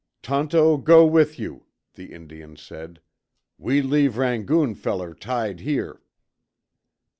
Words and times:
"Tonto 0.23 0.77
go 0.79 1.05
with 1.05 1.37
you," 1.37 1.67
the 1.93 2.11
Indian 2.11 2.55
said. 2.57 3.01
"We 3.59 3.83
leave 3.83 4.17
Rangoon 4.17 4.73
feller 4.73 5.13
tied 5.13 5.59
here." 5.59 6.01